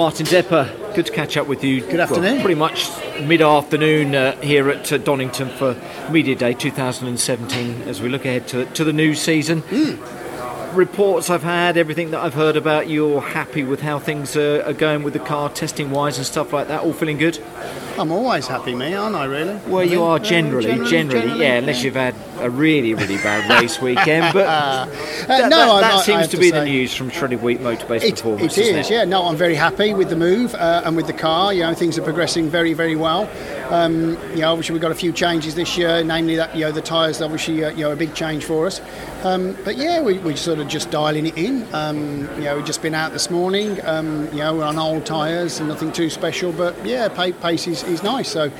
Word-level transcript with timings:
Martin 0.00 0.24
Depper, 0.24 0.94
good 0.94 1.04
to 1.04 1.12
catch 1.12 1.36
up 1.36 1.46
with 1.46 1.62
you. 1.62 1.82
Good 1.82 2.00
afternoon. 2.00 2.36
Well, 2.36 2.40
pretty 2.40 2.54
much 2.54 2.88
mid 3.20 3.42
afternoon 3.42 4.14
uh, 4.14 4.34
here 4.40 4.70
at 4.70 4.90
uh, 4.90 4.96
Donington 4.96 5.50
for 5.50 5.76
Media 6.10 6.34
Day 6.34 6.54
2017 6.54 7.82
as 7.82 8.00
we 8.00 8.08
look 8.08 8.24
ahead 8.24 8.48
to, 8.48 8.64
to 8.64 8.82
the 8.82 8.94
new 8.94 9.14
season. 9.14 9.62
Reports 10.72 11.28
I've 11.28 11.42
had, 11.42 11.76
everything 11.76 12.12
that 12.12 12.20
I've 12.20 12.32
heard 12.32 12.56
about, 12.56 12.88
you're 12.88 13.20
happy 13.20 13.62
with 13.62 13.82
how 13.82 13.98
things 13.98 14.38
are, 14.38 14.62
are 14.62 14.72
going 14.72 15.02
with 15.02 15.12
the 15.12 15.18
car, 15.18 15.50
testing 15.50 15.90
wise 15.90 16.16
and 16.16 16.26
stuff 16.26 16.50
like 16.54 16.68
that, 16.68 16.80
all 16.80 16.94
feeling 16.94 17.18
good? 17.18 17.38
I'm 17.98 18.12
always 18.12 18.46
happy, 18.46 18.74
me, 18.74 18.94
aren't 18.94 19.14
I? 19.16 19.24
Really? 19.26 19.54
Well, 19.66 19.84
you 19.84 20.02
I 20.02 20.06
are 20.12 20.18
think, 20.18 20.26
uh, 20.26 20.30
generally, 20.60 20.88
generally, 20.90 21.40
yeah, 21.40 21.54
unless 21.56 21.82
you've 21.82 21.94
had 21.96 22.14
a 22.38 22.48
really, 22.48 22.94
really 22.94 23.16
bad 23.16 23.60
race 23.62 23.80
weekend. 23.80 24.32
But 24.32 24.46
Uh, 24.60 24.86
that, 25.26 25.50
no, 25.50 25.76
that- 25.76 25.80
that 25.82 25.94
I- 25.94 25.98
I 25.98 26.02
seems 26.02 26.24
to 26.28 26.36
to 26.36 26.38
be 26.38 26.50
the 26.50 26.64
news 26.64 26.94
from 26.94 27.10
Shredded 27.10 27.42
Wheat 27.42 27.60
Motorbase 27.60 28.02
It, 28.02 28.16
Performance, 28.16 28.56
it 28.58 28.66
is, 28.76 28.88
it? 28.90 28.92
yeah. 28.92 29.04
No, 29.04 29.24
I'm 29.24 29.36
very 29.36 29.54
happy 29.54 29.92
with 29.94 30.08
the 30.08 30.16
move 30.16 30.54
uh, 30.54 30.82
and 30.84 30.96
with 30.96 31.06
the 31.06 31.12
car. 31.12 31.52
You 31.52 31.62
know, 31.64 31.74
things 31.74 31.98
are 31.98 32.02
progressing 32.02 32.48
very, 32.48 32.72
very 32.72 32.96
well. 32.96 33.28
Um, 33.70 34.16
you 34.30 34.38
know, 34.40 34.50
obviously 34.50 34.72
we've 34.72 34.82
got 34.82 34.90
a 34.90 34.96
few 34.96 35.12
changes 35.12 35.54
this 35.54 35.76
year, 35.78 36.02
namely 36.02 36.34
that 36.36 36.54
you 36.56 36.62
know 36.64 36.72
the 36.72 36.80
tyres, 36.80 37.20
obviously 37.22 37.62
uh, 37.64 37.70
you 37.70 37.84
know 37.84 37.92
a 37.92 37.96
big 37.96 38.14
change 38.14 38.44
for 38.44 38.66
us. 38.66 38.80
Um, 39.22 39.56
but 39.64 39.76
yeah, 39.76 40.00
we, 40.02 40.18
we're 40.18 40.34
sort 40.36 40.58
of 40.58 40.66
just 40.68 40.90
dialing 40.90 41.26
it 41.26 41.36
in. 41.36 41.66
Um, 41.74 42.22
you 42.36 42.44
know, 42.44 42.56
we've 42.56 42.64
just 42.64 42.82
been 42.82 42.94
out 42.94 43.12
this 43.12 43.30
morning. 43.30 43.78
Um, 43.84 44.24
you 44.32 44.38
know, 44.38 44.56
we're 44.56 44.64
on 44.64 44.78
old 44.78 45.04
tyres 45.06 45.60
and 45.60 45.68
nothing 45.68 45.92
too 45.92 46.10
special. 46.10 46.50
But 46.52 46.84
yeah, 46.84 47.08
pa- 47.08 47.30
pace 47.40 47.68
is, 47.68 47.79
is 47.84 48.02
nice. 48.02 48.28
So 48.30 48.50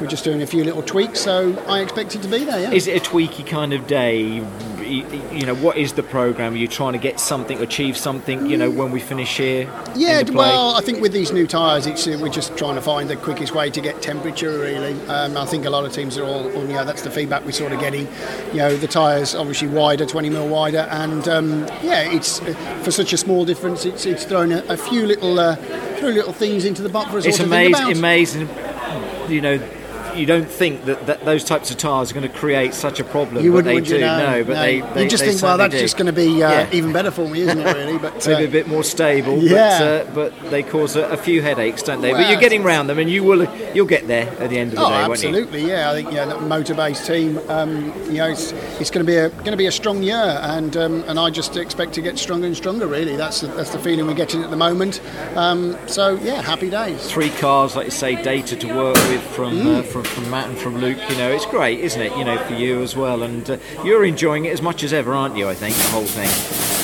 we're 0.00 0.06
just 0.06 0.24
doing 0.24 0.42
a 0.42 0.46
few 0.46 0.64
little 0.64 0.82
tweaks. 0.82 1.20
So 1.20 1.58
I 1.66 1.80
expect 1.80 2.14
it 2.14 2.22
to 2.22 2.28
be 2.28 2.44
there. 2.44 2.60
Yeah. 2.60 2.72
Is 2.72 2.86
it 2.86 2.96
a 2.96 3.10
tweaky 3.10 3.46
kind 3.46 3.72
of 3.72 3.86
day? 3.86 4.40
You 4.84 5.46
know, 5.46 5.54
what 5.54 5.76
is 5.76 5.92
the 5.92 6.02
program? 6.02 6.54
Are 6.54 6.56
you 6.56 6.68
trying 6.68 6.92
to 6.92 6.98
get 6.98 7.18
something, 7.20 7.60
achieve 7.60 7.96
something? 7.96 8.46
You 8.46 8.56
know, 8.56 8.70
when 8.70 8.90
we 8.90 9.00
finish 9.00 9.36
here. 9.36 9.62
Yeah, 9.94 10.22
well, 10.30 10.74
I 10.76 10.80
think 10.80 11.00
with 11.00 11.12
these 11.12 11.32
new 11.32 11.46
tyres, 11.46 11.86
it's 11.86 12.06
uh, 12.06 12.18
we're 12.20 12.28
just 12.28 12.56
trying 12.56 12.74
to 12.74 12.80
find 12.80 13.08
the 13.08 13.16
quickest 13.16 13.54
way 13.54 13.70
to 13.70 13.80
get 13.80 14.02
temperature. 14.02 14.58
Really, 14.58 14.92
um, 15.08 15.36
I 15.36 15.46
think 15.46 15.64
a 15.64 15.70
lot 15.70 15.84
of 15.84 15.92
teams 15.92 16.18
are 16.18 16.24
all, 16.24 16.50
all, 16.52 16.66
you 16.66 16.74
know, 16.74 16.84
that's 16.84 17.02
the 17.02 17.10
feedback 17.10 17.44
we're 17.44 17.52
sort 17.52 17.72
of 17.72 17.80
getting. 17.80 18.06
You 18.48 18.58
know, 18.58 18.76
the 18.76 18.88
tyres 18.88 19.34
obviously 19.34 19.68
wider, 19.68 20.06
20 20.06 20.30
mil 20.30 20.48
wider, 20.48 20.86
and 20.90 21.26
um, 21.28 21.60
yeah, 21.82 22.10
it's 22.10 22.40
uh, 22.42 22.54
for 22.84 22.90
such 22.90 23.12
a 23.12 23.16
small 23.16 23.44
difference. 23.44 23.84
It's 23.84 24.06
it's 24.06 24.24
thrown 24.24 24.52
a, 24.52 24.64
a 24.68 24.76
few 24.76 25.06
little 25.06 25.38
uh, 25.38 25.56
few 25.96 26.08
little 26.08 26.32
things 26.32 26.64
into 26.64 26.82
the 26.82 26.88
butt 26.88 27.08
for 27.08 27.18
us 27.18 27.26
it's 27.26 27.40
all 27.40 27.46
to 27.46 27.50
think 27.50 27.76
amazing. 27.76 27.98
Amazing. 27.98 29.30
You 29.30 29.40
know, 29.40 29.83
you 30.16 30.26
don't 30.26 30.48
think 30.48 30.84
that, 30.86 31.06
that 31.06 31.24
those 31.24 31.44
types 31.44 31.70
of 31.70 31.76
tyres 31.76 32.10
are 32.10 32.14
going 32.14 32.28
to 32.30 32.38
create 32.38 32.74
such 32.74 33.00
a 33.00 33.04
problem, 33.04 33.44
You 33.44 33.50
but 33.50 33.64
wouldn't, 33.64 33.68
they 33.70 33.74
would 33.74 33.84
do. 33.84 33.94
you? 33.96 34.00
No, 34.00 34.18
no, 34.38 34.44
but 34.44 34.54
no. 34.54 34.60
they, 34.62 35.02
You 35.02 35.08
just 35.08 35.24
they 35.24 35.30
think, 35.30 35.42
well, 35.42 35.58
that's 35.58 35.74
do. 35.74 35.80
just 35.80 35.96
going 35.96 36.06
to 36.06 36.12
be 36.12 36.42
uh, 36.42 36.50
Yeah. 36.50 36.68
even 36.72 36.92
better 36.92 37.10
for 37.10 37.28
me, 37.28 37.40
isn't 37.42 37.58
it? 37.58 37.74
Really, 37.76 37.98
but 37.98 38.26
maybe 38.26 38.44
uh, 38.44 38.48
a 38.48 38.50
bit 38.50 38.66
more 38.68 38.84
stable, 38.84 39.38
Yeah. 39.38 39.78
but, 39.78 39.84
uh, 39.84 40.14
but 40.40 40.50
they 40.50 40.62
cause 40.62 40.96
a, 40.96 41.04
a 41.08 41.16
few 41.16 41.42
headaches, 41.42 41.82
don't 41.82 42.00
they? 42.00 42.12
but 42.12 42.28
you're 42.30 42.40
getting 42.40 42.62
round 42.62 42.88
them, 42.88 42.98
and 42.98 43.10
you 43.10 43.22
will 43.24 43.44
you'll 43.74 43.86
get 43.86 44.06
there 44.06 44.28
at 44.40 44.50
the 44.50 44.58
end 44.58 44.72
of 44.72 44.78
the 44.78 44.84
Oh, 44.84 44.88
day, 44.90 44.94
won't 45.08 45.22
you? 45.22 45.28
absolutely, 45.28 45.66
yeah. 45.66 45.90
I 45.90 45.94
think 45.94 46.12
yeah, 46.12 46.24
that 46.26 46.36
Motorbase 46.38 47.06
team. 47.06 47.38
Um, 47.48 47.86
you 48.06 48.18
know, 48.18 48.28
it's, 48.30 48.52
it's 48.80 48.90
going 48.90 49.04
to 49.04 49.10
be 49.10 49.16
a 49.16 49.28
going 49.30 49.50
to 49.52 49.56
be 49.56 49.66
a 49.66 49.72
strong 49.72 50.02
year, 50.02 50.38
and 50.42 50.76
um, 50.76 51.04
and 51.08 51.18
I 51.18 51.30
just 51.30 51.56
expect 51.56 51.92
to 51.94 52.02
get 52.02 52.18
stronger 52.18 52.46
and 52.46 52.56
stronger. 52.56 52.86
Really, 52.86 53.16
that's 53.16 53.40
the, 53.40 53.48
that's 53.48 53.70
the 53.70 53.78
feeling 53.78 54.06
we're 54.06 54.14
getting 54.14 54.42
at 54.42 54.50
the 54.50 54.56
moment. 54.56 55.00
Um, 55.34 55.76
so 55.86 56.14
yeah, 56.22 56.42
happy 56.42 56.70
days. 56.70 57.10
Three 57.10 57.30
cars, 57.30 57.76
like 57.76 57.86
you 57.86 57.90
say, 57.90 58.20
data 58.22 58.56
to 58.56 58.66
work 58.74 58.96
with 59.08 59.22
from 59.22 59.54
Mm. 59.54 59.78
uh, 59.78 59.82
from, 59.82 60.03
from 60.06 60.30
Matt 60.30 60.48
and 60.48 60.58
from 60.58 60.78
Luke. 60.78 60.98
You 61.08 61.16
know, 61.16 61.30
it's 61.30 61.46
great, 61.46 61.80
isn't 61.80 62.00
it? 62.00 62.16
You 62.16 62.24
know, 62.24 62.38
for 62.38 62.54
you 62.54 62.82
as 62.82 62.96
well, 62.96 63.22
and 63.22 63.48
uh, 63.48 63.58
you're 63.84 64.04
enjoying 64.04 64.44
it 64.44 64.52
as 64.52 64.62
much 64.62 64.82
as 64.82 64.92
ever, 64.92 65.14
aren't 65.14 65.36
you? 65.36 65.48
I 65.48 65.54
think 65.54 65.74
the 65.76 65.82
whole 65.88 66.06
thing. 66.06 66.28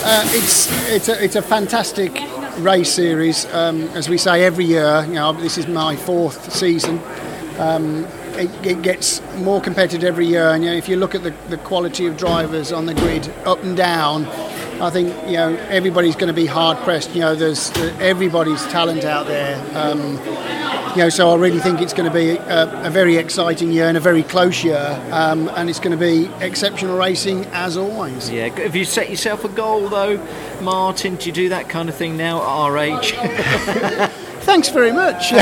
Uh, 0.04 0.22
it's 0.32 0.68
it's 0.90 1.08
a, 1.08 1.22
it's 1.22 1.36
a 1.36 1.42
fantastic 1.42 2.12
race 2.58 2.92
series. 2.92 3.46
Um, 3.46 3.82
as 3.90 4.08
we 4.08 4.18
say 4.18 4.44
every 4.44 4.64
year, 4.64 5.04
you 5.06 5.14
know, 5.14 5.32
this 5.32 5.58
is 5.58 5.66
my 5.66 5.96
fourth 5.96 6.52
season. 6.52 7.00
Um, 7.58 8.06
it, 8.34 8.66
it 8.66 8.82
gets 8.82 9.20
more 9.36 9.60
competitive 9.60 10.05
every 10.05 10.27
year, 10.27 10.50
and 10.50 10.64
you 10.64 10.70
know, 10.70 10.77
if 10.77 10.88
you 10.88 10.96
look 10.96 11.14
at 11.14 11.22
the, 11.22 11.34
the 11.48 11.58
quality 11.58 12.06
of 12.06 12.16
drivers 12.16 12.72
on 12.72 12.86
the 12.86 12.95
grid, 12.95 13.28
up 13.45 13.62
and 13.62 13.77
down, 13.77 14.24
I 14.80 14.91
think 14.91 15.08
you 15.27 15.36
know 15.36 15.55
everybody's 15.68 16.17
going 16.17 16.29
to 16.29 16.35
be 16.35 16.46
hard 16.46 16.79
pressed. 16.79 17.14
You 17.14 17.20
know, 17.20 17.35
there's 17.35 17.70
everybody's 18.01 18.64
talent 18.68 19.05
out 19.05 19.27
there. 19.27 19.57
Um, 19.77 20.18
you 20.91 20.96
know, 20.96 21.08
so 21.08 21.30
I 21.30 21.36
really 21.36 21.61
think 21.61 21.80
it's 21.80 21.92
going 21.92 22.11
to 22.11 22.14
be 22.14 22.30
a, 22.30 22.86
a 22.86 22.90
very 22.90 23.17
exciting 23.17 23.70
year 23.70 23.86
and 23.86 23.96
a 23.96 24.01
very 24.01 24.24
close 24.24 24.64
year, 24.64 25.01
um, 25.13 25.48
and 25.51 25.70
it's 25.70 25.79
going 25.79 25.96
to 25.96 26.05
be 26.05 26.29
exceptional 26.45 26.96
racing 26.96 27.45
as 27.52 27.77
always. 27.77 28.29
Yeah. 28.30 28.48
Have 28.48 28.74
you 28.74 28.85
set 28.85 29.08
yourself 29.08 29.45
a 29.45 29.48
goal 29.48 29.89
though, 29.89 30.17
Martin? 30.61 31.17
Do 31.17 31.27
you 31.27 31.33
do 31.33 31.48
that 31.51 31.69
kind 31.69 31.89
of 31.89 31.95
thing 31.95 32.17
now 32.17 32.39
at 32.39 32.46
our 32.46 32.79
age? 32.79 34.11
Thanks 34.40 34.68
very 34.68 34.92
much. 34.92 35.33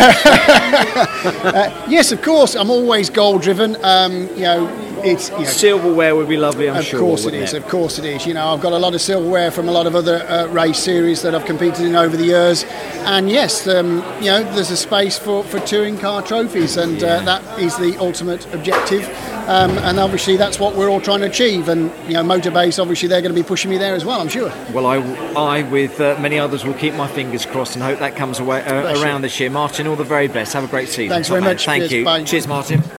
Uh, 1.39 1.87
yes, 1.89 2.13
of 2.13 2.23
course. 2.23 2.55
I'm 2.55 2.71
always 2.71 3.11
goal 3.11 3.39
driven. 3.39 3.77
Um, 3.85 4.29
you 4.37 4.43
know, 4.43 4.69
it's 5.05 5.31
you 5.31 5.39
know, 5.39 5.45
Silverware 5.45 6.15
would 6.15 6.29
be 6.29 6.37
lovely, 6.37 6.69
I'm 6.69 6.77
of 6.77 6.85
sure. 6.85 7.01
Of 7.01 7.07
course 7.07 7.25
it. 7.27 7.55
Of 7.55 7.69
course 7.69 7.99
it 7.99 8.05
is. 8.05 8.27
You 8.27 8.35
know, 8.35 8.49
I've 8.49 8.61
got 8.61 8.73
a 8.73 8.79
lot 8.79 8.95
of 8.95 9.01
silverware 9.01 9.51
from 9.51 9.69
a 9.69 9.73
lot 9.73 9.87
of 9.87 9.95
other 9.95 10.23
uh, 10.29 10.47
race 10.49 10.79
series 10.79 11.23
that 11.23 11.35
I've 11.35 11.45
competed 11.45 11.87
in 11.87 11.97
over 11.97 12.17
the 12.17 12.25
years, 12.25 12.65
and 13.05 13.31
yes, 13.31 13.67
um, 13.67 13.99
you 14.21 14.27
know, 14.27 14.43
there's 14.55 14.71
a 14.71 14.77
space 14.77 15.19
for, 15.19 15.45
for 15.45 15.61
touring 15.61 15.99
car 15.99 16.23
trophies, 16.23 16.77
and 16.77 17.03
uh, 17.03 17.23
that 17.23 17.59
is 17.59 17.77
the 17.79 17.97
ultimate 17.99 18.53
objective. 18.55 19.05
Um, 19.49 19.79
and 19.79 19.99
obviously, 19.99 20.37
that's 20.37 20.61
what 20.61 20.77
we're 20.77 20.91
all 20.91 21.01
trying 21.01 21.21
to 21.21 21.27
achieve. 21.27 21.69
And 21.71 21.91
you 22.07 22.15
know, 22.15 22.23
Motorbase, 22.23 22.79
obviously, 22.79 23.09
they're 23.09 23.23
going 23.23 23.35
to 23.35 23.41
be 23.41 23.47
pushing 23.47 23.71
me 23.71 23.79
there 23.79 23.95
as 23.95 24.05
well. 24.05 24.21
I'm 24.21 24.29
sure. 24.29 24.53
Well, 24.75 24.85
I, 24.87 24.97
I 25.35 25.63
with 25.63 25.99
uh, 26.01 26.19
many 26.21 26.39
others, 26.39 26.65
will 26.67 26.75
keep 26.75 26.95
my 26.95 27.09
fingers 27.09 27.47
crossed 27.47 27.75
and 27.75 27.83
hope 27.83 27.99
that 28.01 28.15
comes 28.15 28.41
away 28.41 28.63
uh, 28.63 28.83
Bless 28.83 28.88
you. 28.88 28.88
Around 28.97 29.23
this 29.23 29.39
year. 29.41 29.51
Martin, 29.51 29.87
all 29.87 29.97
the 29.97 30.05
very 30.05 30.29
best. 30.29 30.53
Have 30.55 30.65
a 30.65 30.69
great 30.69 30.89
season. 30.89 31.11
Thanks 31.11 31.29
Top 31.29 31.35
very 31.35 31.43
man. 31.43 31.55
much. 31.55 31.65
Thank 31.67 31.83
Cheers. 31.83 31.93
you. 31.93 32.05
Bye. 32.05 32.25
Cheers, 32.25 32.47
Martin. 32.49 32.98